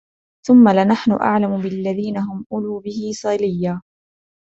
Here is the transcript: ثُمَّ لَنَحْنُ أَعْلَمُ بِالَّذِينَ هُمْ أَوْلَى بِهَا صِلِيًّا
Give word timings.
ثُمَّ 0.47 0.69
لَنَحْنُ 0.69 1.11
أَعْلَمُ 1.11 1.61
بِالَّذِينَ 1.61 2.17
هُمْ 2.17 2.45
أَوْلَى 2.53 2.81
بِهَا 2.83 3.11
صِلِيًّا 3.13 3.81